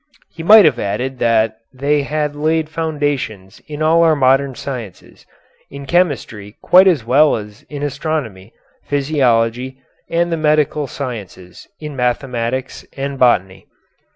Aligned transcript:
He 0.31 0.41
might 0.41 0.65
have 0.65 0.79
added 0.79 1.19
that 1.19 1.57
they 1.71 2.01
had 2.01 2.35
laid 2.35 2.69
foundations 2.69 3.61
in 3.67 3.83
all 3.83 4.01
our 4.01 4.15
modern 4.15 4.55
sciences, 4.55 5.27
in 5.69 5.85
chemistry 5.85 6.57
quite 6.63 6.87
as 6.87 7.05
well 7.05 7.35
as 7.35 7.61
in 7.69 7.83
astronomy, 7.83 8.51
physiology, 8.83 9.77
and 10.09 10.31
the 10.31 10.37
medical 10.37 10.87
sciences, 10.87 11.67
in 11.79 11.95
mathematics 11.95 12.83
and 12.97 13.19
botany. 13.19 13.67